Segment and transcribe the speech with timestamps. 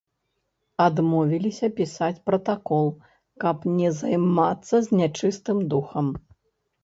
[0.85, 2.89] Адмовіліся пісаць пратакол,
[3.45, 6.07] каб не займацца з нячыстым духам.